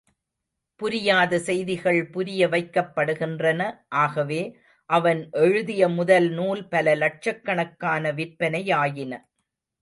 புரியாத 0.75 1.39
செய்திகள் 1.39 2.09
புரிய 2.09 2.47
வைக்கப்படுகின்றன. 2.47 3.75
ஆகவே, 3.89 4.57
அவன் 4.85 5.29
எழுதிய 5.31 5.87
முதல் 5.89 6.29
நூல் 6.29 6.67
பல 6.67 6.95
லட்சக்கணக் 6.95 7.75
கான 7.77 8.11
விற்பனை 8.11 8.67
யாயின. 8.67 9.21